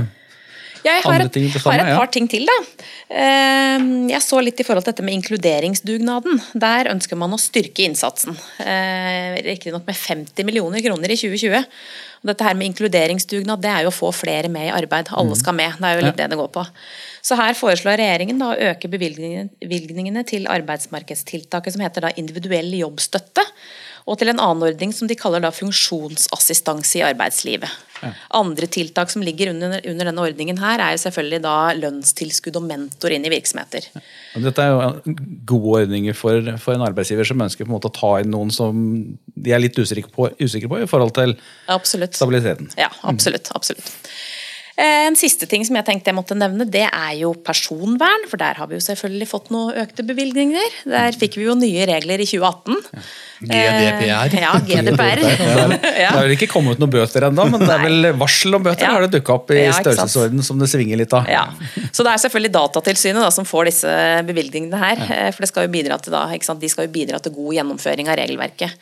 Jeg 0.83 1.03
har 1.05 1.23
et, 1.23 1.31
til 1.31 1.47
har 1.47 1.79
et 1.79 1.89
par 1.93 2.05
ja. 2.05 2.11
ting 2.11 2.27
til, 2.31 2.47
da. 2.49 2.85
Eh, 3.07 3.85
Jeg 4.11 4.21
så 4.25 4.39
litt 4.43 4.59
i 4.59 4.65
forhold 4.67 4.83
til 4.83 4.91
dette 4.91 5.05
med 5.05 5.15
inkluderingsdugnaden. 5.15 6.41
Der 6.59 6.91
ønsker 6.91 7.19
man 7.19 7.35
å 7.35 7.39
styrke 7.39 7.85
innsatsen. 7.87 8.35
Eh, 8.59 9.39
Riktignok 9.47 9.87
med 9.87 9.95
50 9.95 10.47
millioner 10.47 10.83
kroner 10.83 11.13
i 11.13 11.19
2020. 11.19 11.63
Dette 12.23 12.47
her 12.47 12.55
med 12.55 12.69
inkluderingsdugnad, 12.71 13.59
det 13.63 13.71
er 13.71 13.83
jo 13.83 13.91
å 13.91 13.95
få 13.95 14.11
flere 14.15 14.51
med 14.51 14.69
i 14.69 14.75
arbeid. 14.75 15.09
Mm. 15.11 15.17
Alle 15.19 15.39
skal 15.39 15.57
med. 15.57 15.79
Det 15.79 15.89
er 15.89 15.97
jo 15.99 16.05
litt 16.05 16.19
det 16.19 16.29
det 16.31 16.39
går 16.39 16.51
på. 16.55 16.65
Så 17.23 17.39
her 17.39 17.55
foreslår 17.55 17.99
regjeringen 17.99 18.39
da 18.39 18.51
å 18.51 18.69
øke 18.71 18.91
bevilgningene 18.91 20.23
til 20.27 20.47
arbeidsmarkedstiltaket 20.51 21.75
som 21.75 21.83
heter 21.83 22.07
da 22.07 22.13
individuell 22.19 22.71
jobbstøtte. 22.79 23.43
Og 24.03 24.19
til 24.19 24.31
en 24.33 24.41
annen 24.41 24.65
ordning 24.67 24.91
som 24.95 25.07
de 25.07 25.15
kaller 25.19 25.43
da 25.43 25.51
funksjonsassistanse 25.55 26.99
i 26.99 27.05
arbeidslivet. 27.07 27.71
Andre 28.35 28.67
tiltak 28.67 29.11
som 29.13 29.23
ligger 29.23 29.53
under, 29.53 29.77
under 29.79 30.09
denne 30.09 30.25
ordningen 30.25 30.59
her, 30.59 30.81
er 30.83 30.99
selvfølgelig 30.99 31.39
da 31.45 31.55
lønnstilskudd 31.77 32.59
og 32.59 32.65
mentor 32.67 33.15
inn 33.15 33.23
i 33.23 33.31
virksomheter. 33.31 33.87
Dette 34.43 34.65
er 34.65 34.73
jo 34.73 35.15
gode 35.53 35.85
ordninger 35.85 36.17
for, 36.17 36.51
for 36.59 36.75
en 36.75 36.83
arbeidsgiver 36.83 37.27
som 37.29 37.43
ønsker 37.45 37.63
på 37.63 37.71
en 37.71 37.77
måte 37.77 37.91
å 37.91 37.95
ta 37.95 38.13
inn 38.19 38.33
noen 38.33 38.51
som 38.53 38.83
de 39.33 39.55
er 39.55 39.63
litt 39.63 39.79
usikre 39.79 40.11
på, 40.11 40.29
usikre 40.41 40.71
på 40.71 40.83
i 40.83 40.89
forhold 40.89 41.15
til 41.15 41.37
Absolutt. 41.71 42.19
stabiliteten. 42.19 42.73
Ja, 42.79 42.91
absolutt. 43.07 43.53
absolutt. 43.55 43.93
Eh, 44.75 45.05
En 45.07 45.15
siste 45.19 45.45
ting 45.49 45.61
som 45.67 45.75
jeg 45.77 45.85
tenkte 45.85 46.09
jeg 46.09 46.15
måtte 46.17 46.35
nevne, 46.37 46.65
det 46.69 46.85
er 46.87 47.11
jo 47.19 47.33
personvern. 47.45 48.23
For 48.31 48.37
der 48.41 48.57
har 48.57 48.67
vi 48.71 48.79
jo 48.79 48.83
selvfølgelig 48.85 49.27
fått 49.29 49.51
noen 49.53 49.75
økte 49.83 50.05
bevilgninger. 50.07 50.79
Der 50.89 51.11
fikk 51.19 51.35
vi 51.37 51.45
jo 51.45 51.53
nye 51.59 51.85
regler 51.89 52.23
i 52.23 52.25
2018. 52.25 52.79
GDPR. 53.43 54.33
Eh, 54.33 54.39
Ja, 54.39 54.53
GDPR. 54.65 55.21
Det 55.83 56.07
har 56.07 56.21
vel 56.23 56.33
ikke 56.37 56.47
kommet 56.51 56.79
noen 56.81 56.91
bøter 56.93 57.27
ennå, 57.27 57.45
men 57.51 57.61
det 57.61 57.69
er 57.75 57.83
vel 57.83 58.09
varsel 58.17 58.55
om 58.57 58.63
bøter 58.65 58.87
Ja. 58.87 58.93
har 58.95 59.05
det 59.05 59.11
dukka 59.19 59.35
opp 59.35 59.51
i 59.53 59.59
Ja, 59.65 59.73
størrelsesorden 59.77 60.41
som 60.47 60.59
det 60.63 60.69
svinger 60.71 60.97
litt 61.03 61.13
av. 61.13 61.27
Ja. 61.29 61.45
Så 61.91 62.05
det 62.07 62.13
er 62.15 62.23
selvfølgelig 62.25 62.53
Datatilsynet 62.55 63.21
da, 63.21 63.29
som 63.35 63.45
får 63.45 63.69
disse 63.69 63.93
bevilgningene 64.29 64.79
her. 64.79 65.03
eh, 65.09 65.29
For 65.35 65.43
det 65.45 65.51
skal 65.51 65.67
jo 65.67 65.73
bidra 65.75 65.99
til 66.01 66.15
da, 66.15 66.25
ikke 66.33 66.49
sant? 66.49 66.61
de 66.63 66.69
skal 66.71 66.87
jo 66.87 66.93
bidra 66.95 67.19
til 67.21 67.35
god 67.35 67.53
gjennomføring 67.59 68.09
av 68.09 68.17
regelverket. 68.23 68.73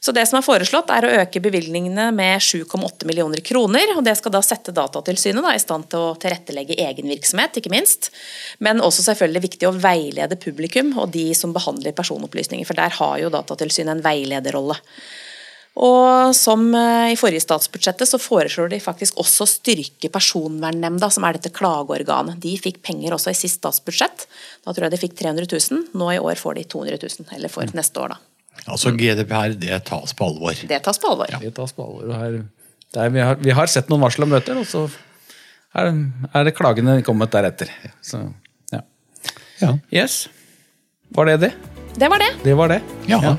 Så 0.00 0.14
det 0.16 0.22
som 0.28 0.38
er 0.38 0.44
foreslått 0.44 0.88
er 0.94 1.04
å 1.04 1.12
øke 1.20 1.42
bevilgningene 1.44 2.06
med 2.16 2.40
7,8 2.40 3.04
millioner 3.08 3.42
kroner. 3.44 3.92
og 3.96 4.04
Det 4.06 4.14
skal 4.16 4.32
da 4.32 4.40
sette 4.44 4.72
Datatilsynet 4.72 5.44
da, 5.44 5.52
i 5.52 5.60
stand 5.60 5.90
til 5.92 6.00
å 6.00 6.14
tilrettelegge 6.20 6.78
egen 6.86 7.10
virksomhet, 7.12 7.58
ikke 7.60 7.72
minst. 7.72 8.08
Men 8.64 8.80
også 8.80 9.04
selvfølgelig 9.10 9.44
viktig 9.44 9.68
å 9.68 9.74
veilede 9.76 10.40
publikum 10.40 10.94
og 10.96 11.12
de 11.12 11.26
som 11.36 11.52
behandler 11.52 11.96
personopplysninger. 11.96 12.64
For 12.64 12.80
der 12.80 12.96
har 12.96 13.18
jo 13.20 13.32
Datatilsynet 13.34 13.98
en 13.98 14.06
veilederrolle. 14.06 14.78
Og 15.80 16.32
som 16.34 16.64
eh, 16.74 17.12
i 17.12 17.18
forrige 17.20 17.44
statsbudsjettet 17.44 18.08
så 18.08 18.18
foreslår 18.18 18.72
de 18.72 18.80
faktisk 18.82 19.20
også 19.22 19.44
å 19.44 19.52
styrke 19.52 20.10
Personvernnemnda, 20.12 21.12
som 21.12 21.28
er 21.28 21.36
dette 21.36 21.52
klageorganet. 21.54 22.40
De 22.42 22.56
fikk 22.60 22.80
penger 22.88 23.14
også 23.14 23.34
i 23.34 23.38
sist 23.38 23.60
statsbudsjett. 23.60 24.26
Da 24.64 24.72
tror 24.72 24.88
jeg 24.88 24.96
de 24.96 25.04
fikk 25.04 25.20
300 25.20 25.46
000. 25.46 25.86
Nå 25.92 26.10
i 26.16 26.18
år 26.18 26.40
får 26.40 26.58
de 26.58 26.66
200 26.74 27.00
000. 27.04 27.30
Eller 27.36 27.52
for 27.52 27.76
neste 27.76 28.02
år, 28.02 28.16
da. 28.16 28.29
Altså 28.66 28.92
GDPR, 28.94 29.54
det 29.58 29.78
tas 29.88 30.14
på 30.16 30.26
alvor. 30.26 30.58
Det 30.68 30.80
tas 30.84 31.00
på 31.00 31.12
alvor. 31.12 31.30
Det 31.42 31.52
tas 31.56 31.72
på 31.76 31.84
alvor. 31.86 32.10
og 32.10 32.16
Her, 32.18 32.40
det 32.90 33.04
er, 33.04 33.14
vi, 33.14 33.22
har, 33.24 33.38
vi 33.40 33.54
har 33.56 33.70
sett 33.70 33.90
noen 33.90 34.04
varsel 34.04 34.26
om 34.26 34.34
møter, 34.34 34.58
og 34.60 34.66
så 34.68 34.84
er, 35.78 35.92
er 36.34 36.46
det 36.46 36.56
klagene 36.58 36.98
kommet 37.06 37.32
deretter. 37.32 37.70
Så, 38.04 38.22
ja. 38.74 38.82
Ja. 39.62 39.74
Yes. 39.94 40.24
Var 41.14 41.30
det 41.30 41.38
det? 41.46 41.52
Det 41.98 42.10
var 42.10 42.22
det. 42.22 42.30
Det 42.44 42.54
var 42.58 42.72
det. 42.74 42.80
Ja. 43.10 43.20
ja. 43.24 43.34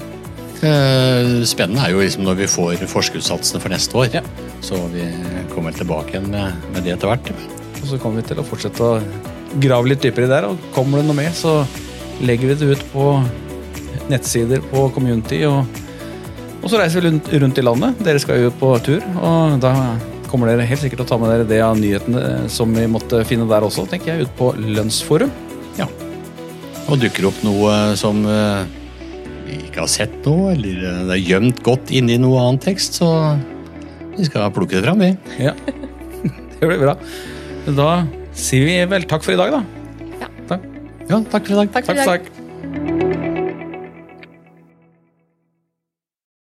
Spennende 1.48 1.82
er 1.82 1.96
jo 1.96 2.02
liksom 2.04 2.26
når 2.28 2.42
vi 2.44 2.48
får 2.52 2.84
forskuddssatsene 2.92 3.62
for 3.64 3.74
neste 3.74 3.98
år. 3.98 4.10
Ja. 4.20 4.24
Så 4.64 4.80
vi 4.94 5.06
kommer 5.54 5.76
tilbake 5.76 6.16
igjen 6.16 6.30
med, 6.32 6.58
med 6.74 6.86
det 6.86 6.96
etter 6.96 7.12
hvert. 7.12 7.32
Og 7.82 7.86
så 7.90 8.00
kommer 8.02 8.22
vi 8.22 8.30
til 8.30 8.42
å 8.42 8.46
fortsette 8.46 8.86
å 8.86 9.00
grave 9.60 9.92
litt 9.92 10.04
dypere 10.04 10.28
i 10.28 10.32
det 10.32 10.44
og 10.48 10.60
kommer 10.76 11.02
det 11.02 11.10
noe 11.10 11.18
med, 11.18 11.34
så 11.36 11.62
legger 12.24 12.54
vi 12.54 12.60
det 12.60 12.76
ut 12.76 12.84
på 12.94 13.08
nettsider 14.12 14.64
på 14.72 14.88
Community, 14.96 15.42
og, 15.48 15.66
og 16.62 16.70
så 16.72 16.80
reiser 16.82 17.02
vi 17.02 17.10
rundt, 17.10 17.30
rundt 17.44 17.62
i 17.62 17.66
landet. 17.66 18.02
Dere 18.06 18.22
skal 18.24 18.44
jo 18.46 18.52
på 18.62 18.74
tur, 18.86 19.04
og 19.22 19.58
da 19.64 19.74
kommer 20.32 20.48
dere 20.52 20.64
helt 20.68 20.80
sikkert 20.80 21.02
til 21.02 21.08
å 21.08 21.12
ta 21.12 21.18
med 21.20 21.32
dere 21.34 21.48
det 21.50 21.58
av 21.66 21.80
nyhetene 21.80 22.46
som 22.52 22.72
vi 22.76 22.86
måtte 22.88 23.24
finne 23.28 23.48
der 23.50 23.66
også, 23.68 23.84
tenker 23.92 24.14
jeg, 24.14 24.28
ut 24.28 24.36
på 24.38 24.52
Lønnsforum. 24.60 25.32
Ja. 25.80 25.90
Og 26.88 27.00
dukker 27.02 27.28
opp 27.30 27.42
noe 27.46 27.74
som 28.00 28.24
eh, 28.28 28.64
vi 29.48 29.58
ikke 29.68 29.84
har 29.84 29.92
sett 29.92 30.16
noe, 30.28 30.54
eller 30.56 30.86
eh, 30.88 31.02
det 31.10 31.18
er 31.18 31.26
gjemt 31.34 31.60
godt 31.66 31.92
inni 31.96 32.16
noe 32.22 32.40
annen 32.46 32.62
tekst, 32.64 33.00
så 33.02 33.12
vi 34.16 34.28
skal 34.28 34.52
plukke 34.56 34.78
det 34.80 34.86
fram, 34.88 35.04
vi. 35.04 35.12
Ja, 35.44 35.54
det 36.60 36.62
blir 36.64 36.80
bra. 36.82 36.96
Da 37.68 37.90
sier 38.38 38.68
vi 38.68 38.78
vel 38.92 39.08
takk 39.10 39.26
for 39.28 39.36
i 39.36 39.40
dag, 39.40 39.58
da. 39.60 39.64
Ja. 40.24 40.30
Takk. 40.52 40.70
Ja, 41.12 41.20
takk 41.32 41.48
for 41.48 41.56
i 41.56 41.60
dag. 41.60 41.74
Takk 41.76 41.90
for 41.90 41.96
i 41.96 42.00
Takk, 42.00 42.08
dag. 42.08 42.30
takk. 42.32 42.41